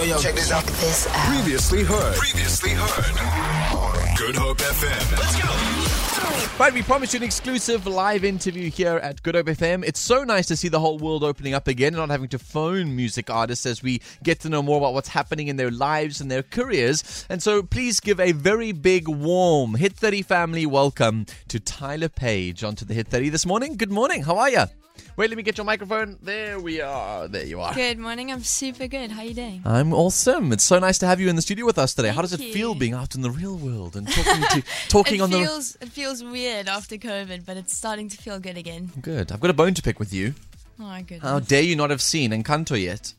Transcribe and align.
yo, 0.00 0.16
yo. 0.16 0.18
Check 0.18 0.34
this 0.34 0.50
out. 0.50 0.64
This 0.64 1.06
out. 1.08 1.34
Previously 1.34 1.82
heard. 1.82 2.16
Previously 2.16 2.70
heard. 2.70 4.16
Good 4.16 4.36
Hope 4.36 4.58
FM. 4.58 5.18
Let's 5.18 5.42
go. 5.42 5.50
Right, 6.62 6.74
we 6.74 6.82
promised 6.82 7.14
you 7.14 7.18
an 7.18 7.22
exclusive 7.22 7.86
live 7.86 8.22
interview 8.22 8.70
here 8.70 8.96
at 8.98 9.22
Good 9.22 9.34
Hope 9.34 9.46
FM. 9.46 9.82
It's 9.84 10.00
so 10.00 10.24
nice 10.24 10.46
to 10.48 10.56
see 10.56 10.68
the 10.68 10.80
whole 10.80 10.98
world 10.98 11.24
opening 11.24 11.54
up 11.54 11.68
again 11.68 11.94
and 11.94 11.96
not 11.96 12.10
having 12.10 12.28
to 12.28 12.38
phone 12.38 12.94
music 12.94 13.30
artists 13.30 13.64
as 13.64 13.82
we 13.82 14.02
get 14.22 14.40
to 14.40 14.50
know 14.50 14.62
more 14.62 14.76
about 14.78 14.92
what's 14.92 15.08
happening 15.08 15.48
in 15.48 15.56
their 15.56 15.70
lives 15.70 16.20
and 16.20 16.30
their 16.30 16.42
careers. 16.42 17.26
And 17.30 17.42
so 17.42 17.62
please 17.62 18.00
give 18.00 18.20
a 18.20 18.32
very 18.32 18.72
big, 18.72 19.08
warm 19.08 19.74
Hit 19.74 19.94
30 19.94 20.22
family 20.22 20.66
welcome 20.66 21.26
to 21.48 21.58
Tyler 21.58 22.10
Page 22.10 22.62
onto 22.62 22.84
the 22.84 22.94
Hit 22.94 23.08
30 23.08 23.30
this 23.30 23.46
morning. 23.46 23.76
Good 23.76 23.92
morning. 23.92 24.22
How 24.22 24.36
are 24.36 24.50
you? 24.50 24.64
Wait, 25.20 25.28
let 25.28 25.36
me 25.36 25.42
get 25.42 25.58
your 25.58 25.66
microphone. 25.66 26.16
There 26.22 26.58
we 26.58 26.80
are. 26.80 27.28
There 27.28 27.44
you 27.44 27.60
are. 27.60 27.74
Good 27.74 27.98
morning. 27.98 28.32
I'm 28.32 28.42
super 28.42 28.86
good. 28.86 29.10
How 29.10 29.20
are 29.20 29.26
you 29.26 29.34
doing? 29.34 29.60
I'm 29.66 29.92
awesome. 29.92 30.50
It's 30.50 30.64
so 30.64 30.78
nice 30.78 30.96
to 30.96 31.06
have 31.06 31.20
you 31.20 31.28
in 31.28 31.36
the 31.36 31.42
studio 31.42 31.66
with 31.66 31.78
us 31.78 31.92
today. 31.92 32.08
How 32.08 32.22
does 32.22 32.32
it 32.32 32.40
you. 32.40 32.54
feel 32.54 32.74
being 32.74 32.94
out 32.94 33.14
in 33.14 33.20
the 33.20 33.30
real 33.30 33.54
world 33.58 33.96
and 33.96 34.08
talking 34.10 34.62
to 34.62 34.62
talking 34.88 35.16
it 35.16 35.20
on 35.20 35.30
the 35.30 35.40
feels 35.40 35.76
it 35.82 35.90
feels 35.90 36.24
weird 36.24 36.68
after 36.68 36.96
COVID, 36.96 37.44
but 37.44 37.58
it's 37.58 37.76
starting 37.76 38.08
to 38.08 38.16
feel 38.16 38.40
good 38.40 38.56
again. 38.56 38.92
Good. 39.02 39.30
I've 39.30 39.40
got 39.40 39.50
a 39.50 39.52
bone 39.52 39.74
to 39.74 39.82
pick 39.82 39.98
with 39.98 40.10
you. 40.10 40.32
Oh 40.78 40.84
my 40.84 41.02
goodness. 41.02 41.28
How 41.28 41.38
dare 41.38 41.64
you 41.64 41.76
not 41.76 41.90
have 41.90 42.00
seen 42.00 42.30
Encanto 42.30 42.82
yet? 42.82 43.12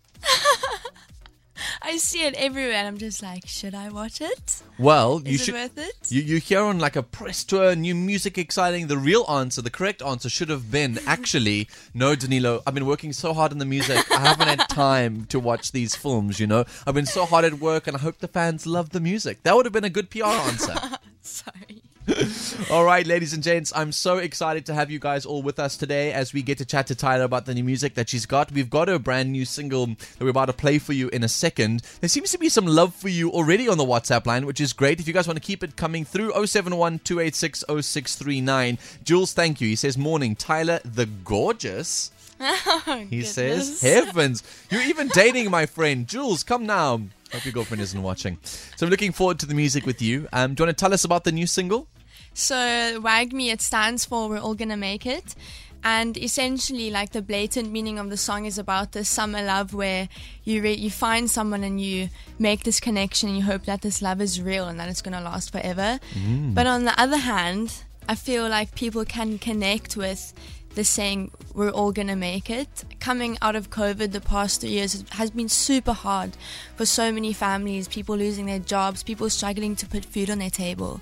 I 1.84 1.98
see 1.98 2.23
it 2.23 2.35
everywhere 2.35 2.73
and 2.76 2.88
I'm 2.88 2.98
just 2.99 3.23
like, 3.23 3.48
should 3.48 3.73
I 3.73 3.90
watch 3.90 4.21
it? 4.21 4.62
Well, 4.77 5.21
you 5.26 5.34
Is 5.34 5.41
it 5.41 5.45
should. 5.45 5.53
worth 5.55 5.77
it? 5.77 5.95
You, 6.12 6.21
you 6.21 6.38
hear 6.38 6.62
on 6.62 6.77
like 6.77 6.95
a 6.95 7.02
press 7.02 7.44
tour, 7.44 7.76
new 7.76 7.95
music 7.95 8.38
exciting. 8.38 8.85
The 8.88 8.98
real 8.99 9.26
answer, 9.27 9.62
the 9.63 9.71
correct 9.71 10.02
answer 10.04 10.30
should 10.30 10.49
have 10.49 10.70
been 10.71 10.99
actually, 11.07 11.67
no, 11.94 12.16
Danilo, 12.16 12.62
I've 12.67 12.76
been 12.76 12.85
working 12.85 13.13
so 13.13 13.34
hard 13.34 13.52
on 13.52 13.57
the 13.57 13.66
music. 13.66 14.09
I 14.12 14.20
haven't 14.20 14.48
had 14.48 14.70
time 14.70 15.26
to 15.26 15.40
watch 15.40 15.71
these 15.71 15.95
films, 15.95 16.40
you 16.40 16.45
know? 16.48 16.66
I've 16.85 16.94
been 16.95 17.07
so 17.07 17.26
hard 17.26 17.45
at 17.45 17.55
work 17.55 17.88
and 17.88 17.98
I 17.98 17.99
hope 17.99 18.20
the 18.20 18.27
fans 18.27 18.68
love 18.68 18.91
the 18.91 18.99
music. 18.99 19.41
That 19.43 19.55
would 19.55 19.66
have 19.66 19.73
been 19.73 19.84
a 19.84 19.90
good 19.90 20.10
PR 20.12 20.26
answer. 20.26 20.76
Sorry. 21.23 21.80
all 22.71 22.84
right, 22.84 23.05
ladies 23.05 23.34
and 23.34 23.43
gents, 23.43 23.71
I'm 23.76 23.91
so 23.91 24.17
excited 24.17 24.65
to 24.65 24.73
have 24.73 24.91
you 24.91 24.99
guys 24.99 25.26
all 25.26 25.41
with 25.41 25.59
us 25.59 25.77
today 25.77 26.12
as 26.12 26.34
we 26.34 26.41
get 26.41 26.57
to 26.57 26.65
chat 26.65 26.87
to 26.87 26.95
Tyler 26.95 27.23
about 27.23 27.45
the 27.45 27.54
new 27.54 27.63
music 27.63 27.93
that 27.95 28.09
she's 28.09 28.26
got. 28.26 28.51
We've 28.51 28.70
got 28.70 28.87
her 28.87 28.99
brand 28.99 29.31
new 29.31 29.45
single 29.45 29.87
that 29.87 30.20
we're 30.20 30.29
about 30.29 30.45
to 30.45 30.54
play 30.54 30.79
for 30.79 30.93
you 30.93 31.09
in 31.09 31.23
a 31.23 31.29
second. 31.29 31.84
There 32.01 32.09
seems 32.09 32.32
to 32.32 32.37
be 32.37 32.49
some 32.49 32.65
love 32.65 32.93
for 32.93 33.09
you 33.09 33.32
already 33.32 33.67
on 33.67 33.77
the 33.77 33.85
WhatsApp 33.85 34.26
line, 34.26 34.45
which 34.45 34.59
is 34.59 34.73
great. 34.73 34.99
If 34.99 35.07
you 35.07 35.13
guys 35.13 35.27
want 35.27 35.37
to 35.37 35.45
keep 35.45 35.63
it 35.63 35.76
coming 35.76 36.05
through, 36.05 36.32
071 36.45 36.99
286 36.99 37.63
0639. 37.67 38.77
Jules, 39.04 39.34
thank 39.34 39.62
you. 39.62 39.70
He 39.70 39.76
says, 39.76 39.98
Morning, 39.98 40.35
Tyler 40.35 40.79
the 40.84 41.05
Gorgeous. 41.05 42.12
He 43.09 43.21
says, 43.21 43.82
Heavens, 43.82 44.41
you're 44.71 44.82
even 44.82 45.09
dating 45.09 45.51
my 45.51 45.67
friend. 45.67 46.07
Jules, 46.07 46.43
come 46.43 46.65
now. 46.65 47.01
Hope 47.32 47.45
your 47.45 47.54
girlfriend 47.54 47.82
isn't 47.82 48.01
watching. 48.01 48.37
So 48.43 48.85
I'm 48.85 48.89
looking 48.89 49.12
forward 49.12 49.39
to 49.39 49.45
the 49.45 49.54
music 49.54 49.85
with 49.85 50.01
you. 50.01 50.27
Um, 50.34 50.54
do 50.54 50.62
you 50.62 50.65
want 50.65 50.77
to 50.77 50.82
tell 50.82 50.93
us 50.93 51.05
about 51.05 51.23
the 51.23 51.32
new 51.32 51.48
single? 51.48 51.87
So 52.34 52.55
WAGMI, 52.55 53.51
it 53.51 53.62
stands 53.62 54.05
for 54.05 54.29
We're 54.29 54.40
All 54.40 54.55
Gonna 54.55 54.77
Make 54.77 55.05
It. 55.05 55.35
And 55.84 56.15
essentially, 56.18 56.91
like 56.91 57.12
the 57.12 57.21
blatant 57.23 57.71
meaning 57.71 57.98
of 57.98 58.10
the 58.10 58.18
song 58.18 58.46
is 58.46 58.60
about 58.60 58.91
this 58.91 59.10
summer 59.10 59.41
love 59.41 59.73
where 59.73 60.10
you 60.43 60.62
re- 60.62 60.76
you 60.76 60.91
find 60.91 61.29
someone 61.29 61.63
and 61.63 61.82
you 61.82 62.10
make 62.38 62.63
this 62.63 62.79
connection 62.79 63.29
and 63.29 63.38
you 63.40 63.43
hope 63.43 63.65
that 63.65 63.82
this 63.82 64.01
love 64.01 64.22
is 64.22 64.40
real 64.40 64.68
and 64.68 64.79
that 64.79 64.90
it's 64.90 65.01
gonna 65.01 65.22
last 65.22 65.51
forever. 65.51 66.00
Mm. 66.13 66.53
But 66.53 66.68
on 66.68 66.85
the 66.85 67.00
other 67.01 67.18
hand, 67.18 67.84
I 68.07 68.13
feel 68.16 68.47
like 68.47 68.75
people 68.75 69.06
can 69.06 69.40
connect 69.40 69.97
with 69.97 70.34
the 70.75 70.84
saying 70.84 71.31
we're 71.53 71.69
all 71.69 71.91
gonna 71.91 72.16
make 72.16 72.50
it. 72.50 72.86
Coming 73.00 73.38
out 73.41 73.56
of 73.56 73.69
COVID 73.69 74.12
the 74.12 74.22
past 74.22 74.62
three 74.62 74.72
years 74.72 75.03
has 75.12 75.31
been 75.31 75.50
super 75.50 75.94
hard 75.94 76.31
for 76.75 76.86
so 76.86 77.12
many 77.12 77.34
families, 77.34 77.88
people 77.88 78.16
losing 78.16 78.46
their 78.46 78.59
jobs, 78.59 79.03
people 79.03 79.30
struggling 79.30 79.75
to 79.78 79.86
put 79.86 80.06
food 80.06 80.30
on 80.30 80.40
their 80.40 80.50
table. 80.50 81.02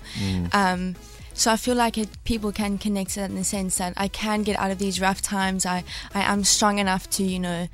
Um, 0.52 0.96
so 1.34 1.52
I 1.52 1.56
feel 1.56 1.76
like 1.76 1.96
it, 1.96 2.08
people 2.24 2.52
can 2.52 2.76
connect 2.76 3.10
to 3.10 3.20
that 3.20 3.30
in 3.30 3.36
the 3.36 3.44
sense 3.44 3.78
that 3.78 3.94
I 3.96 4.08
can 4.08 4.42
get 4.42 4.58
out 4.58 4.70
of 4.70 4.78
these 4.78 5.00
rough 5.00 5.22
times. 5.22 5.64
I, 5.64 5.84
I 6.14 6.22
am 6.22 6.44
strong 6.44 6.78
enough 6.78 7.08
to, 7.10 7.22
you 7.22 7.38
know, 7.38 7.68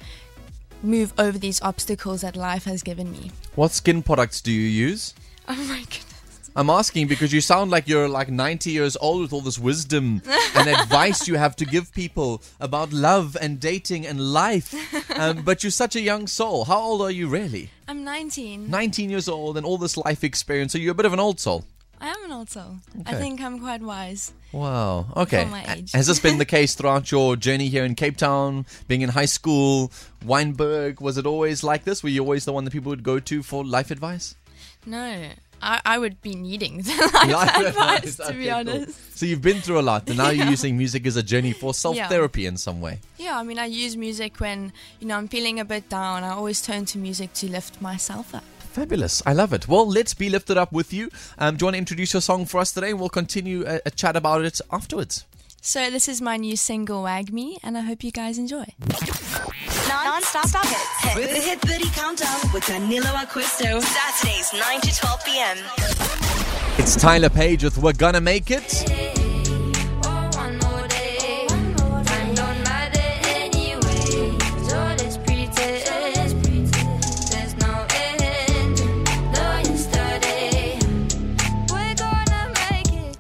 move 0.82 1.12
over 1.18 1.38
these 1.38 1.60
obstacles 1.62 2.20
that 2.20 2.36
life 2.36 2.64
has 2.64 2.82
given 2.82 3.10
me. 3.10 3.32
What 3.54 3.72
skin 3.72 4.02
products 4.02 4.40
do 4.40 4.52
you 4.52 4.68
use? 4.68 5.14
Oh 5.48 5.54
my 5.54 5.80
goodness. 5.80 6.15
I'm 6.56 6.70
asking 6.70 7.08
because 7.08 7.34
you 7.34 7.42
sound 7.42 7.70
like 7.70 7.86
you're 7.86 8.08
like 8.08 8.30
90 8.30 8.70
years 8.70 8.96
old 8.98 9.20
with 9.20 9.34
all 9.34 9.42
this 9.42 9.58
wisdom 9.58 10.22
and 10.56 10.68
advice 10.80 11.28
you 11.28 11.34
have 11.34 11.54
to 11.56 11.66
give 11.66 11.92
people 11.92 12.42
about 12.58 12.94
love 12.94 13.36
and 13.38 13.60
dating 13.60 14.06
and 14.06 14.18
life. 14.18 14.74
Um, 15.18 15.42
but 15.42 15.62
you're 15.62 15.70
such 15.70 15.96
a 15.96 16.00
young 16.00 16.26
soul. 16.26 16.64
How 16.64 16.80
old 16.80 17.02
are 17.02 17.10
you 17.10 17.28
really? 17.28 17.68
I'm 17.86 18.04
19. 18.04 18.70
19 18.70 19.10
years 19.10 19.28
old 19.28 19.58
and 19.58 19.66
all 19.66 19.76
this 19.76 19.98
life 19.98 20.24
experience. 20.24 20.72
So 20.72 20.78
you're 20.78 20.92
a 20.92 20.94
bit 20.94 21.04
of 21.04 21.12
an 21.12 21.20
old 21.20 21.40
soul. 21.40 21.66
I 22.00 22.08
am 22.08 22.24
an 22.24 22.32
old 22.32 22.48
soul. 22.48 22.76
I 23.04 23.14
think 23.14 23.42
I'm 23.42 23.58
quite 23.58 23.82
wise. 23.82 24.32
Wow. 24.52 25.08
Okay. 25.14 25.44
For 25.44 25.50
my 25.50 25.74
age. 25.74 25.92
Has 25.92 26.06
this 26.06 26.20
been 26.20 26.38
the 26.38 26.44
case 26.56 26.74
throughout 26.74 27.10
your 27.10 27.36
journey 27.36 27.68
here 27.68 27.84
in 27.84 27.94
Cape 27.94 28.16
Town, 28.16 28.64
being 28.88 29.02
in 29.02 29.10
high 29.10 29.26
school, 29.26 29.92
Wynberg? 30.24 31.02
Was 31.02 31.18
it 31.18 31.26
always 31.26 31.62
like 31.62 31.84
this? 31.84 32.02
Were 32.02 32.08
you 32.08 32.22
always 32.22 32.46
the 32.46 32.52
one 32.54 32.64
that 32.64 32.70
people 32.70 32.88
would 32.88 33.02
go 33.02 33.18
to 33.20 33.42
for 33.42 33.62
life 33.62 33.90
advice? 33.90 34.36
No, 34.86 35.28
I, 35.62 35.80
I 35.84 35.98
would 35.98 36.20
be 36.22 36.34
needing 36.34 36.82
life, 36.84 37.56
advice, 37.66 38.16
to 38.16 38.24
Okay, 38.28 38.36
be 38.38 38.44
cool. 38.44 38.54
honest. 38.54 39.18
So 39.18 39.26
you've 39.26 39.42
been 39.42 39.60
through 39.60 39.80
a 39.80 39.82
lot, 39.82 40.08
and 40.08 40.18
now 40.18 40.30
you're 40.30 40.46
using 40.48 40.76
music 40.76 41.06
as 41.06 41.16
a 41.16 41.22
journey 41.22 41.52
for 41.52 41.72
self 41.74 41.96
therapy 41.96 42.46
in 42.46 42.56
some 42.56 42.80
way. 42.80 43.00
Yeah, 43.16 43.38
I 43.38 43.42
mean, 43.42 43.58
I 43.58 43.66
use 43.66 43.96
music 43.96 44.38
when, 44.40 44.72
you 45.00 45.06
know, 45.06 45.16
I'm 45.16 45.28
feeling 45.28 45.58
a 45.60 45.64
bit 45.64 45.88
down. 45.88 46.24
I 46.24 46.30
always 46.30 46.60
turn 46.62 46.84
to 46.86 46.98
music 46.98 47.32
to 47.34 47.50
lift 47.50 47.80
myself 47.80 48.34
up. 48.34 48.44
Fabulous. 48.58 49.22
I 49.24 49.32
love 49.32 49.54
it. 49.54 49.66
Well, 49.66 49.88
let's 49.88 50.12
be 50.12 50.28
lifted 50.28 50.58
up 50.58 50.70
with 50.70 50.92
you. 50.92 51.08
Um, 51.38 51.56
do 51.56 51.62
you 51.62 51.66
want 51.66 51.74
to 51.76 51.78
introduce 51.78 52.12
your 52.12 52.20
song 52.20 52.44
for 52.44 52.58
us 52.60 52.72
today? 52.72 52.92
We'll 52.92 53.08
continue 53.08 53.64
a, 53.66 53.80
a 53.86 53.90
chat 53.90 54.16
about 54.16 54.44
it 54.44 54.60
afterwards. 54.70 55.24
So 55.66 55.90
this 55.90 56.06
is 56.06 56.22
my 56.22 56.36
new 56.36 56.54
single, 56.54 57.02
WAGMI, 57.02 57.56
and 57.64 57.76
I 57.76 57.80
hope 57.80 58.04
you 58.04 58.12
guys 58.12 58.38
enjoy. 58.38 58.66
Non-stop 59.88 60.46
stop 60.46 60.64
hits. 60.64 61.16
With 61.16 61.34
the 61.34 61.40
Hit 61.40 61.60
30 61.60 61.90
Countdown 61.90 62.52
with 62.54 62.64
Danilo 62.68 63.06
Acquisto. 63.06 63.82
Saturdays, 63.82 64.52
9 64.52 64.80
to 64.82 64.94
12 64.94 65.24
p.m. 65.24 65.58
It's 66.78 66.94
Tyler 66.94 67.30
Page 67.30 67.64
with 67.64 67.78
We're 67.78 67.94
Gonna 67.94 68.20
Make 68.20 68.52
It. 68.52 69.15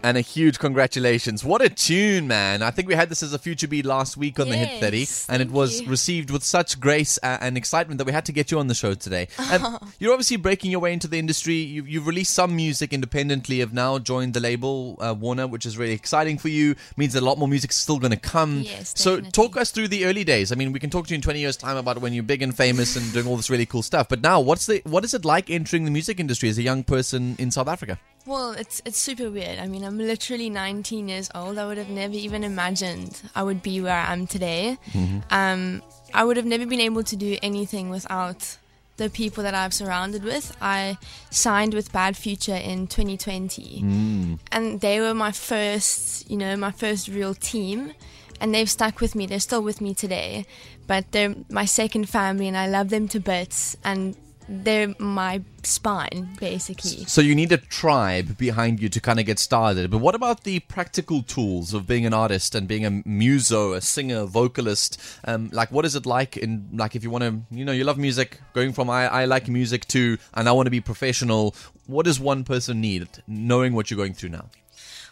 And 0.06 0.16
a 0.16 0.20
huge 0.20 0.60
congratulations. 0.60 1.44
What 1.44 1.62
a 1.62 1.68
tune, 1.68 2.28
man. 2.28 2.62
I 2.62 2.70
think 2.70 2.86
we 2.86 2.94
had 2.94 3.08
this 3.08 3.24
as 3.24 3.32
a 3.32 3.40
future 3.40 3.66
beat 3.66 3.84
last 3.84 4.16
week 4.16 4.38
on 4.38 4.48
the 4.48 4.56
Hit 4.56 4.80
30, 4.80 5.08
and 5.28 5.42
it 5.42 5.50
was 5.50 5.80
you. 5.80 5.88
received 5.88 6.30
with 6.30 6.44
such 6.44 6.78
grace 6.78 7.18
and 7.24 7.56
excitement 7.56 7.98
that 7.98 8.04
we 8.04 8.12
had 8.12 8.24
to 8.26 8.32
get 8.32 8.52
you 8.52 8.60
on 8.60 8.68
the 8.68 8.74
show 8.74 8.94
today. 8.94 9.26
Um, 9.50 9.80
you're 9.98 10.12
obviously 10.12 10.36
breaking 10.36 10.70
your 10.70 10.78
way 10.78 10.92
into 10.92 11.08
the 11.08 11.18
industry. 11.18 11.56
You've, 11.56 11.88
you've 11.88 12.06
released 12.06 12.34
some 12.34 12.54
music 12.54 12.92
independently, 12.92 13.58
have 13.58 13.72
now 13.72 13.98
joined 13.98 14.34
the 14.34 14.38
label 14.38 14.96
uh, 15.00 15.12
Warner, 15.12 15.48
which 15.48 15.66
is 15.66 15.76
really 15.76 15.94
exciting 15.94 16.38
for 16.38 16.50
you. 16.50 16.76
Means 16.96 17.14
that 17.14 17.24
a 17.24 17.26
lot 17.26 17.36
more 17.36 17.48
music 17.48 17.72
is 17.72 17.76
still 17.76 17.98
going 17.98 18.12
to 18.12 18.16
come. 18.16 18.60
Yes, 18.60 18.94
so 18.96 19.20
talk 19.20 19.56
us 19.56 19.72
through 19.72 19.88
the 19.88 20.04
early 20.04 20.22
days. 20.22 20.52
I 20.52 20.54
mean, 20.54 20.70
we 20.70 20.78
can 20.78 20.88
talk 20.88 21.08
to 21.08 21.14
you 21.14 21.16
in 21.16 21.22
20 21.22 21.40
years' 21.40 21.56
time 21.56 21.76
about 21.76 22.00
when 22.00 22.12
you're 22.12 22.22
big 22.22 22.42
and 22.42 22.56
famous 22.56 22.94
and 22.94 23.12
doing 23.12 23.26
all 23.26 23.36
this 23.36 23.50
really 23.50 23.66
cool 23.66 23.82
stuff. 23.82 24.08
But 24.08 24.20
now, 24.20 24.38
what's 24.38 24.66
the 24.66 24.82
what 24.84 25.02
is 25.02 25.14
it 25.14 25.24
like 25.24 25.50
entering 25.50 25.84
the 25.84 25.90
music 25.90 26.20
industry 26.20 26.48
as 26.48 26.58
a 26.58 26.62
young 26.62 26.84
person 26.84 27.34
in 27.40 27.50
South 27.50 27.66
Africa? 27.66 27.98
Well, 28.26 28.52
it's 28.52 28.82
it's 28.84 28.98
super 28.98 29.30
weird. 29.30 29.58
I 29.60 29.66
mean, 29.68 29.84
I'm 29.84 29.98
literally 29.98 30.50
19 30.50 31.08
years 31.08 31.30
old. 31.34 31.58
I 31.58 31.66
would 31.66 31.78
have 31.78 31.88
never 31.90 32.14
even 32.14 32.42
imagined 32.42 33.22
I 33.36 33.42
would 33.44 33.62
be 33.62 33.80
where 33.80 33.94
I 33.96 34.12
am 34.12 34.26
today. 34.26 34.78
Um, 35.30 35.80
I 36.12 36.24
would 36.24 36.36
have 36.36 36.46
never 36.46 36.66
been 36.66 36.80
able 36.80 37.02
to 37.04 37.16
do 37.16 37.36
anything 37.42 37.88
without 37.88 38.58
the 38.96 39.10
people 39.10 39.42
that 39.44 39.54
I've 39.54 39.74
surrounded 39.74 40.24
with. 40.24 40.56
I 40.60 40.98
signed 41.30 41.74
with 41.74 41.92
Bad 41.92 42.16
Future 42.16 42.54
in 42.56 42.86
2020, 42.88 43.80
and 44.50 44.80
they 44.80 45.00
were 45.00 45.14
my 45.14 45.30
first, 45.32 46.28
you 46.30 46.36
know, 46.36 46.56
my 46.56 46.72
first 46.72 47.08
real 47.08 47.34
team. 47.34 47.92
And 48.40 48.54
they've 48.54 48.68
stuck 48.68 49.00
with 49.00 49.14
me. 49.14 49.24
They're 49.26 49.40
still 49.40 49.62
with 49.62 49.80
me 49.80 49.94
today, 49.94 50.44
but 50.86 51.10
they're 51.12 51.34
my 51.48 51.64
second 51.64 52.08
family, 52.08 52.48
and 52.48 52.56
I 52.56 52.66
love 52.68 52.90
them 52.90 53.08
to 53.08 53.20
bits. 53.20 53.76
And 53.82 54.14
they're 54.48 54.94
my 54.98 55.42
spine, 55.62 56.36
basically. 56.38 57.04
So 57.04 57.20
you 57.20 57.34
need 57.34 57.52
a 57.52 57.56
tribe 57.56 58.38
behind 58.38 58.80
you 58.80 58.88
to 58.88 59.00
kind 59.00 59.18
of 59.18 59.26
get 59.26 59.38
started. 59.38 59.90
But 59.90 59.98
what 59.98 60.14
about 60.14 60.44
the 60.44 60.60
practical 60.60 61.22
tools 61.22 61.74
of 61.74 61.86
being 61.86 62.06
an 62.06 62.14
artist 62.14 62.54
and 62.54 62.68
being 62.68 62.84
a 62.86 63.02
muso, 63.04 63.72
a 63.72 63.80
singer, 63.80 64.24
vocalist? 64.24 65.00
Um, 65.24 65.50
like, 65.52 65.72
what 65.72 65.84
is 65.84 65.96
it 65.96 66.06
like 66.06 66.36
in 66.36 66.68
like 66.72 66.94
if 66.94 67.02
you 67.02 67.10
want 67.10 67.24
to, 67.24 67.40
you 67.50 67.64
know, 67.64 67.72
you 67.72 67.84
love 67.84 67.98
music, 67.98 68.40
going 68.54 68.72
from 68.72 68.88
I, 68.90 69.08
I 69.08 69.24
like 69.24 69.48
music 69.48 69.86
to 69.88 70.18
and 70.34 70.48
I 70.48 70.52
want 70.52 70.66
to 70.66 70.70
be 70.70 70.80
professional. 70.80 71.54
What 71.86 72.04
does 72.04 72.20
one 72.20 72.44
person 72.44 72.80
need, 72.80 73.08
knowing 73.26 73.74
what 73.74 73.90
you're 73.90 73.98
going 73.98 74.14
through 74.14 74.30
now? 74.30 74.46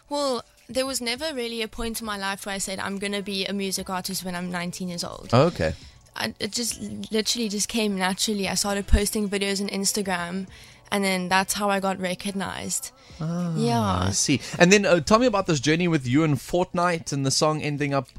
Well, 0.09 0.43
there 0.67 0.85
was 0.85 1.01
never 1.01 1.33
really 1.33 1.61
a 1.61 1.67
point 1.67 1.99
in 1.99 2.05
my 2.05 2.17
life 2.17 2.45
where 2.45 2.55
I 2.55 2.57
said 2.57 2.79
I'm 2.79 2.97
going 2.97 3.13
to 3.13 3.21
be 3.21 3.45
a 3.45 3.53
music 3.53 3.89
artist 3.89 4.23
when 4.23 4.35
I'm 4.35 4.51
19 4.51 4.89
years 4.89 5.03
old. 5.03 5.33
Okay. 5.33 5.73
I, 6.15 6.33
it 6.39 6.51
just 6.51 6.81
literally 7.11 7.49
just 7.49 7.67
came 7.67 7.97
naturally. 7.97 8.47
I 8.47 8.55
started 8.55 8.87
posting 8.87 9.29
videos 9.29 9.61
on 9.61 9.67
Instagram, 9.69 10.47
and 10.91 11.03
then 11.03 11.29
that's 11.29 11.53
how 11.53 11.69
I 11.69 11.79
got 11.79 11.99
recognized. 11.99 12.91
I 13.19 13.53
yeah. 13.57 14.09
see. 14.11 14.41
And 14.59 14.71
then 14.71 14.85
uh, 14.85 14.99
tell 14.99 15.19
me 15.19 15.25
about 15.25 15.47
this 15.47 15.59
journey 15.59 15.87
with 15.87 16.07
you 16.07 16.23
and 16.23 16.35
Fortnite 16.35 17.13
and 17.13 17.25
the 17.25 17.31
song 17.31 17.61
ending 17.61 17.93
up 17.93 18.09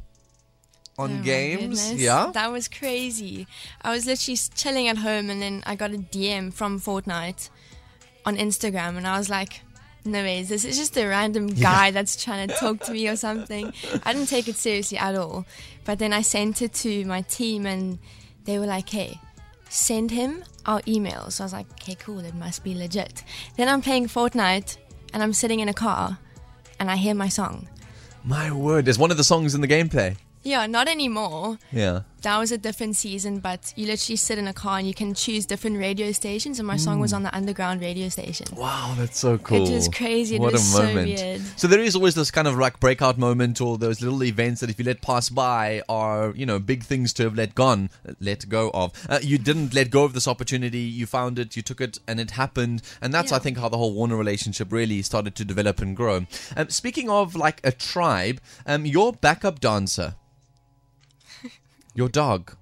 on 0.99 1.19
Oh 1.19 1.23
games. 1.23 1.93
Yeah. 1.95 2.31
That 2.33 2.51
was 2.51 2.69
crazy. 2.69 3.47
I 3.83 3.91
was 3.93 4.07
literally 4.07 4.39
chilling 4.55 4.89
at 4.89 4.99
home 4.99 5.31
and 5.31 5.43
then 5.43 5.63
I 5.67 5.77
got 5.77 5.93
a 5.93 5.99
DM 5.99 6.53
from 6.53 6.81
Fortnite 6.81 7.51
on 8.25 8.37
Instagram 8.37 8.97
and 8.97 9.07
I 9.07 9.19
was 9.19 9.29
like, 9.29 9.61
no 10.07 10.23
ways, 10.23 10.49
this 10.49 10.65
is 10.65 10.77
just 10.77 10.97
a 10.97 11.07
random 11.07 11.49
guy 11.49 11.91
that's 11.91 12.23
trying 12.23 12.49
to 12.49 12.55
talk 12.55 12.81
to 12.81 12.93
me 12.93 13.09
or 13.09 13.17
something. 13.17 13.73
I 14.05 14.13
didn't 14.13 14.29
take 14.29 14.49
it 14.49 14.57
seriously 14.57 14.99
at 14.99 15.15
all. 15.15 15.45
But 15.85 15.99
then 15.99 16.13
I 16.13 16.23
sent 16.23 16.63
it 16.63 16.73
to 16.75 17.05
my 17.05 17.23
team 17.23 17.67
and 17.67 17.99
they 18.45 18.59
were 18.59 18.67
like, 18.67 18.89
hey, 18.89 19.21
send 19.69 20.11
him 20.11 20.45
our 20.67 20.81
email. 20.87 21.31
So 21.31 21.45
I 21.45 21.47
was 21.47 21.53
like, 21.53 21.71
okay, 21.73 21.95
cool, 21.95 22.21
it 22.21 22.35
must 22.35 22.65
be 22.65 22.75
legit. 22.75 23.23
Then 23.57 23.69
I'm 23.69 23.83
playing 23.83 24.07
Fortnite 24.07 24.77
and 25.13 25.23
I'm 25.23 25.33
sitting 25.33 25.61
in 25.61 25.69
a 25.69 25.75
car 25.75 26.19
and 26.79 26.91
I 26.91 26.97
hear 26.97 27.15
my 27.15 27.29
song. 27.29 27.69
My 28.25 28.51
word. 28.53 28.85
There's 28.85 28.99
one 28.99 29.11
of 29.11 29.17
the 29.17 29.25
songs 29.25 29.55
in 29.55 29.61
the 29.61 29.69
gameplay. 29.69 30.17
Yeah, 30.43 30.67
not 30.67 30.89
anymore. 30.89 31.59
Yeah. 31.73 32.03
That 32.27 32.39
was 32.39 32.51
a 32.51 32.59
different 32.59 32.97
season, 32.97 33.39
but 33.39 33.73
you 33.77 33.87
literally 33.87 34.17
sit 34.17 34.37
in 34.37 34.49
a 34.49 34.53
car 34.53 34.79
and 34.79 34.89
you 34.89 34.93
can 34.93 35.15
choose 35.15 35.47
different 35.47 35.79
radio 35.79 36.11
stations, 36.11 36.59
and 36.59 36.67
my 36.67 36.77
song 36.77 36.99
was 36.99 37.13
on 37.13 37.23
the 37.23 37.33
underground 37.33 37.81
radio 37.81 38.09
station. 38.09 38.47
Wow, 38.57 38.97
that's 38.99 39.21
so 39.21 39.39
cool. 39.39 39.71
was 39.71 39.89
crazy. 39.89 40.35
It 40.35 40.41
What 40.41 40.55
was 40.55 40.63
a 40.63 40.65
so 40.65 40.83
moment. 40.83 41.07
weird. 41.07 41.41
So 41.55 41.69
there 41.69 41.79
is 41.79 41.95
always 41.95 42.17
this 42.17 42.33
kind 42.33 42.49
of 42.49 42.59
like 42.59 42.81
breakout 42.81 43.17
moment 43.17 43.61
or 43.61 43.79
those 43.79 44.03
little 44.03 44.25
events 44.25 44.61
that 44.61 44.71
if 44.71 44.77
you 44.81 44.85
let 44.85 45.03
pass 45.03 45.29
by 45.29 45.83
are, 45.89 46.33
you 46.35 46.45
know, 46.45 46.59
big 46.59 46.83
things 46.83 47.13
to 47.13 47.23
have 47.23 47.37
let 47.37 47.55
gone, 47.55 47.91
let 48.19 48.49
go 48.49 48.73
of. 48.75 48.93
Uh, 49.09 49.21
you 49.23 49.39
didn't 49.39 49.73
let 49.73 49.91
go 49.91 50.03
of 50.03 50.13
this 50.13 50.27
opportunity. 50.27 50.81
You 50.81 51.07
found 51.07 51.39
it, 51.39 51.55
you 51.55 51.63
took 51.63 51.81
it, 51.81 52.01
and 52.09 52.19
it 52.19 52.33
happened. 52.33 52.83
And 53.01 53.15
that's, 53.15 53.31
I 53.31 53.39
think, 53.39 53.57
how 53.57 53.69
the 53.69 53.79
whole 53.79 53.95
Warner 53.95 54.17
relationship 54.17 54.73
really 54.73 55.01
started 55.03 55.37
to 55.37 55.45
develop 55.45 55.81
and 55.81 55.97
grow. 55.97 56.27
Um, 56.57 56.71
speaking 56.71 57.09
of 57.09 57.37
like 57.37 57.61
a 57.63 57.71
tribe, 57.71 58.41
um, 58.67 58.85
your 58.85 59.13
backup 59.13 59.61
dancer, 59.61 60.17
your 61.97 62.09
dog, 62.09 62.57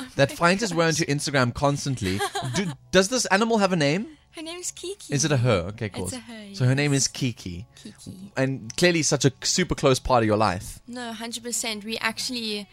oh 0.00 0.08
that 0.16 0.32
finds 0.32 0.62
its 0.62 0.72
way 0.72 0.86
onto 0.86 1.04
Instagram 1.04 1.52
constantly. 1.52 2.18
Do, 2.54 2.72
does 2.92 3.08
this 3.08 3.26
animal 3.26 3.58
have 3.58 3.72
a 3.72 3.76
name? 3.76 4.06
Her 4.32 4.42
name's 4.42 4.70
Kiki. 4.70 5.14
Is 5.14 5.24
it 5.24 5.32
a 5.32 5.38
her? 5.38 5.66
Okay, 5.70 5.88
cool. 5.88 6.04
It's 6.04 6.12
a 6.12 6.18
her, 6.18 6.54
So 6.54 6.66
her 6.66 6.74
name 6.74 6.92
is 6.92 7.08
Kiki, 7.08 7.66
Kiki? 7.74 8.32
and 8.36 8.74
clearly 8.76 9.02
such 9.02 9.24
a 9.24 9.32
super 9.42 9.74
close 9.74 9.98
part 9.98 10.22
of 10.22 10.26
your 10.26 10.36
life. 10.36 10.78
No, 10.86 11.12
hundred 11.12 11.42
percent. 11.42 11.84
We 11.84 11.96
actually, 11.98 12.68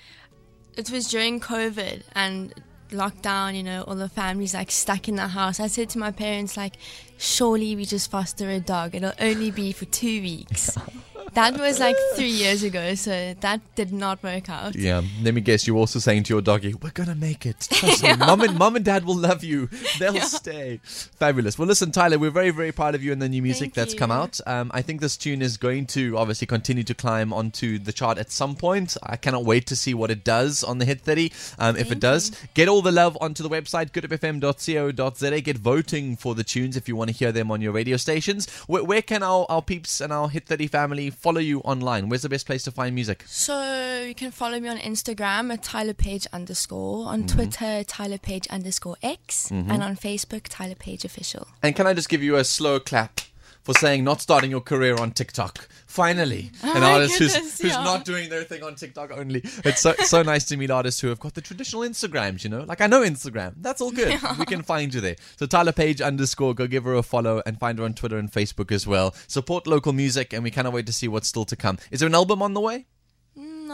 it 0.76 0.92
was 0.92 1.08
during 1.08 1.40
COVID 1.40 2.04
and 2.16 2.54
lockdown. 2.92 3.56
You 3.56 3.64
know, 3.64 3.84
all 3.88 3.96
the 3.96 4.10
families 4.10 4.54
like 4.54 4.72
stuck 4.72 5.08
in 5.08 5.16
the 5.16 5.28
house. 5.30 5.62
I 5.62 5.68
said 5.68 5.90
to 5.92 6.00
my 6.00 6.12
parents, 6.12 6.58
like, 6.58 6.76
surely 7.18 7.78
we 7.78 7.86
just 7.86 8.12
foster 8.12 8.50
a 8.50 8.60
dog. 8.60 8.94
It'll 8.94 9.14
only 9.22 9.50
be 9.50 9.72
for 9.72 9.86
two 9.86 10.22
weeks. 10.22 10.78
that 11.34 11.58
was 11.60 11.80
like 11.80 11.96
three 12.16 12.30
years 12.30 12.64
ago, 12.64 12.96
so 12.96 13.34
that 13.40 13.62
did 13.76 13.92
not 13.92 14.22
work 14.24 14.50
out. 14.50 14.76
Yeah. 14.76 15.02
Let 15.22 15.34
me 15.34 15.42
guess. 15.42 15.68
You're 15.68 15.78
also 15.78 16.00
saying 16.00 16.24
to 16.24 16.34
your 16.34 16.42
doggy, 16.42 16.74
"We're 16.74 16.92
gonna 16.92 17.16
make 17.16 17.46
it. 17.46 17.68
Trust 17.72 18.04
me. 18.04 18.16
Mom 18.18 18.42
and 18.42 18.58
mom 18.58 18.76
and 18.76 18.86
dad 18.86 19.06
will 19.06 19.16
love 19.18 19.44
you. 19.44 19.70
They'll 20.00 20.20
stay." 20.22 20.80
Fabulous. 20.84 21.58
Well, 21.58 21.68
listen, 21.68 21.92
Tyler. 21.92 22.20
We're 22.20 22.32
very 22.32 22.52
very 22.52 22.72
proud 22.72 22.96
of 22.96 23.04
you 23.04 23.12
and 23.12 23.22
the 23.22 23.30
new 23.30 23.42
music 23.42 23.74
Thank 23.74 23.74
that's 23.74 23.94
you. 23.94 24.00
come 24.00 24.12
out. 24.12 24.40
Um, 24.46 24.72
I 24.74 24.82
think 24.82 25.02
this 25.02 25.18
tune 25.18 25.42
is 25.42 25.58
going 25.58 25.86
to 25.88 26.18
obviously 26.18 26.48
continue 26.48 26.84
to 26.84 26.94
climb 26.94 27.34
onto 27.34 27.80
the 27.80 27.94
chart 27.94 28.18
at 28.18 28.32
some 28.32 28.56
point. 28.56 28.96
I 29.04 29.16
cannot 29.16 29.46
wait 29.46 29.66
to 29.68 29.76
see 29.76 29.94
what 29.94 30.12
it 30.12 30.24
does 30.24 30.64
on 30.64 30.78
the 30.78 30.86
Hit 30.86 31.02
30. 31.02 31.32
Um, 31.60 31.76
if 31.78 31.92
it 31.92 32.00
does, 32.00 32.32
get 32.54 32.68
all 32.68 32.82
the 32.82 32.92
love 32.92 33.18
onto 33.22 33.44
the 33.44 33.50
website 33.50 33.92
goodfm.co.za. 33.92 35.42
Get 35.42 35.58
voting 35.58 36.16
for 36.16 36.36
the 36.36 36.44
tunes 36.44 36.78
if 36.78 36.88
you 36.88 36.96
want 36.96 37.10
to 37.10 37.16
hear 37.16 37.32
them 37.32 37.52
on 37.52 37.62
your 37.62 37.72
radio 37.72 37.98
stations. 37.98 38.50
Where, 38.68 38.84
where 38.84 39.02
can 39.02 39.24
our, 39.24 39.46
our 39.50 39.62
peeps 39.62 40.02
and 40.02 40.12
our 40.14 40.30
Hit 40.30 40.46
30 40.48 40.68
family 40.68 41.10
follow 41.24 41.40
you 41.40 41.60
online? 41.62 42.10
Where's 42.10 42.22
the 42.22 42.30
best 42.30 42.46
place 42.46 42.64
to 42.66 42.72
find 42.72 42.94
music? 42.94 43.24
So 43.26 44.04
you 44.08 44.14
can 44.14 44.32
follow 44.32 44.60
me 44.60 44.68
on 44.70 44.78
Instagram 44.78 45.52
at 45.54 45.64
Tyler 45.64 45.94
Page 45.94 46.28
underscore, 46.34 47.08
on 47.08 47.24
Mm-hmm. 47.24 47.36
Twitter 47.36 47.84
Tyler 47.86 48.18
Page 48.18 48.46
underscore 48.50 48.98
X, 49.02 49.50
and 49.52 49.82
on 49.82 49.96
Facebook 49.96 50.44
Tyler 50.50 50.76
Page 50.76 51.06
official. 51.06 51.48
And 51.64 51.76
can 51.76 51.88
I 51.88 51.94
just 51.94 52.10
give 52.10 52.22
you 52.22 52.36
a 52.36 52.44
slow 52.44 52.80
clap 52.80 53.22
for 53.64 53.74
saying 53.74 54.04
not 54.04 54.22
starting 54.22 54.52
your 54.52 54.62
career 54.62 54.96
on 54.96 55.12
TikTok? 55.12 55.68
Finally, 55.88 56.52
an 56.64 56.84
oh 56.84 56.94
artist 56.94 57.20
who's, 57.20 57.34
goodness, 57.34 57.62
who's 57.62 57.72
yeah. 57.72 57.84
not 57.84 58.04
doing 58.06 58.30
their 58.30 58.44
thing 58.44 58.64
on 58.64 58.76
TikTok 58.76 59.12
only. 59.12 59.42
It's 59.64 59.82
so 59.82 59.94
so 60.00 60.24
nice 60.24 60.46
to 60.46 60.58
meet 60.58 60.72
artists 60.72 61.02
who 61.02 61.08
have 61.10 61.20
got 61.20 61.34
the 61.34 61.42
traditional 61.42 61.84
Instagrams. 61.84 62.44
You 62.44 62.50
know, 62.50 62.62
like 62.62 62.82
I 62.82 62.88
know 62.88 63.02
Instagram. 63.02 63.54
That's 63.58 63.82
all 63.82 63.92
good. 63.92 64.20
We 64.40 64.46
can 64.46 64.64
find 64.64 64.94
you 64.94 65.02
there. 65.02 65.16
So 65.38 65.46
Tyler 65.46 65.72
Page 65.72 66.02
underscore. 66.02 66.54
Go 66.54 66.68
give 66.68 66.84
her 66.84 66.96
a 66.96 67.04
follow 67.04 67.42
and 67.46 67.60
find 67.60 67.80
her 67.80 67.86
on 67.86 67.94
Twitter 67.94 68.18
and 68.18 68.32
Facebook 68.32 68.72
as 68.72 68.88
well. 68.88 69.14
Support 69.28 69.68
local 69.68 69.94
music, 69.94 70.34
and 70.34 70.44
we 70.44 70.52
cannot 70.52 70.74
wait 70.74 70.86
to 70.88 70.94
see 70.94 71.08
what's 71.08 71.28
still 71.28 71.46
to 71.46 71.56
come. 71.56 71.78
Is 71.92 72.00
there 72.00 72.08
an 72.08 72.16
album 72.16 72.42
on 72.42 72.54
the 72.54 72.62
way? 72.62 72.88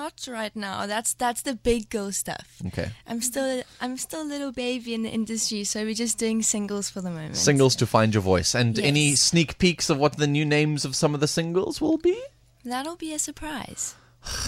Not 0.09 0.33
right 0.33 0.55
now. 0.55 0.87
That's 0.87 1.13
that's 1.13 1.43
the 1.43 1.53
big 1.53 1.89
girl 1.89 2.11
stuff. 2.11 2.61
Okay. 2.67 2.89
I'm 3.05 3.21
still 3.21 3.61
I'm 3.79 3.97
still 3.97 4.23
a 4.23 4.29
little 4.29 4.51
baby 4.51 4.93
in 4.93 5.03
the 5.03 5.09
industry, 5.09 5.63
so 5.63 5.83
we're 5.83 5.93
just 5.93 6.17
doing 6.17 6.41
singles 6.41 6.89
for 6.89 7.01
the 7.01 7.11
moment. 7.11 7.35
Singles 7.35 7.75
to 7.75 7.85
find 7.85 8.13
your 8.13 8.23
voice, 8.23 8.55
and 8.55 8.79
any 8.79 9.15
sneak 9.15 9.59
peeks 9.59 9.89
of 9.89 9.99
what 9.99 10.17
the 10.17 10.25
new 10.25 10.45
names 10.45 10.83
of 10.83 10.95
some 10.95 11.13
of 11.13 11.19
the 11.19 11.27
singles 11.27 11.79
will 11.79 11.97
be. 11.97 12.19
That'll 12.65 12.95
be 12.95 13.13
a 13.13 13.19
surprise. 13.19 13.95